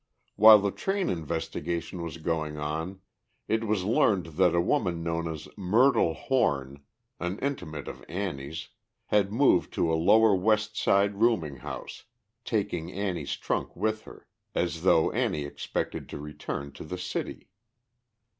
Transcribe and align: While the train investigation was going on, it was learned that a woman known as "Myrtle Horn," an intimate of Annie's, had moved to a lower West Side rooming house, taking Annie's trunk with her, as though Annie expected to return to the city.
While 0.35 0.57
the 0.57 0.71
train 0.71 1.09
investigation 1.11 2.01
was 2.01 2.17
going 2.17 2.57
on, 2.57 3.01
it 3.47 3.65
was 3.65 3.83
learned 3.83 4.25
that 4.41 4.55
a 4.55 4.59
woman 4.59 5.03
known 5.03 5.27
as 5.31 5.47
"Myrtle 5.55 6.15
Horn," 6.15 6.81
an 7.19 7.37
intimate 7.37 7.87
of 7.87 8.03
Annie's, 8.09 8.69
had 9.05 9.31
moved 9.31 9.71
to 9.73 9.93
a 9.93 9.93
lower 9.93 10.33
West 10.35 10.75
Side 10.75 11.17
rooming 11.21 11.57
house, 11.57 12.05
taking 12.43 12.91
Annie's 12.91 13.35
trunk 13.35 13.75
with 13.75 14.01
her, 14.05 14.25
as 14.55 14.81
though 14.81 15.11
Annie 15.11 15.45
expected 15.45 16.09
to 16.09 16.17
return 16.17 16.71
to 16.71 16.83
the 16.83 16.97
city. 16.97 17.49